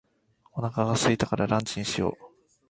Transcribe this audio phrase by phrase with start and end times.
[0.53, 2.25] お腹が空いたからランチにしよう。